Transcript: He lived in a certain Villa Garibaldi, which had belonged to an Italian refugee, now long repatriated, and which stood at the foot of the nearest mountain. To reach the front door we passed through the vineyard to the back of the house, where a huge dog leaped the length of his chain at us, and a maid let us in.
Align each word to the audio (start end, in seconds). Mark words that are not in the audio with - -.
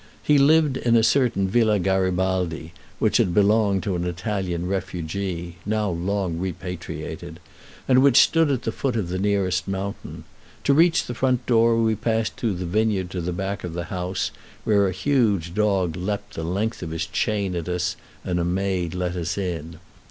He 0.23 0.39
lived 0.39 0.77
in 0.77 0.95
a 0.95 1.03
certain 1.03 1.47
Villa 1.47 1.77
Garibaldi, 1.77 2.73
which 2.97 3.17
had 3.17 3.35
belonged 3.35 3.83
to 3.83 3.95
an 3.95 4.03
Italian 4.03 4.65
refugee, 4.67 5.57
now 5.63 5.91
long 5.91 6.39
repatriated, 6.39 7.39
and 7.87 8.01
which 8.01 8.17
stood 8.19 8.49
at 8.49 8.63
the 8.63 8.71
foot 8.71 8.95
of 8.95 9.09
the 9.09 9.19
nearest 9.19 9.67
mountain. 9.67 10.23
To 10.63 10.73
reach 10.73 11.05
the 11.05 11.13
front 11.13 11.45
door 11.45 11.77
we 11.77 11.93
passed 11.93 12.35
through 12.35 12.55
the 12.55 12.65
vineyard 12.65 13.11
to 13.11 13.21
the 13.21 13.31
back 13.31 13.63
of 13.63 13.73
the 13.73 13.83
house, 13.93 14.31
where 14.63 14.87
a 14.87 14.91
huge 14.91 15.53
dog 15.53 15.95
leaped 15.95 16.33
the 16.33 16.43
length 16.43 16.81
of 16.81 16.89
his 16.89 17.05
chain 17.05 17.55
at 17.55 17.69
us, 17.69 17.95
and 18.25 18.39
a 18.39 18.43
maid 18.43 18.95
let 18.95 19.15
us 19.15 19.37
in. 19.37 19.77